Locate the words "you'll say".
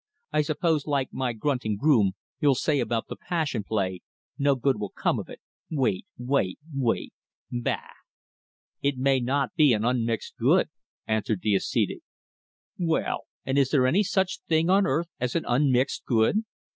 2.39-2.79